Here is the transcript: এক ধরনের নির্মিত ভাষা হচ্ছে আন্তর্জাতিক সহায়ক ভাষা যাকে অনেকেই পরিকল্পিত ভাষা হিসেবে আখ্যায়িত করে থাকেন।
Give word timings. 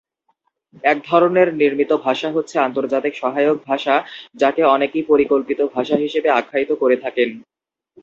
এক 0.83 0.97
ধরনের 1.05 1.47
নির্মিত 1.53 1.91
ভাষা 2.05 2.29
হচ্ছে 2.31 2.55
আন্তর্জাতিক 2.59 3.13
সহায়ক 3.15 3.57
ভাষা 3.69 3.95
যাকে 4.35 4.61
অনেকেই 4.75 5.03
পরিকল্পিত 5.07 5.59
ভাষা 5.75 5.95
হিসেবে 5.97 6.29
আখ্যায়িত 6.31 6.71
করে 6.81 6.95
থাকেন। 7.03 7.29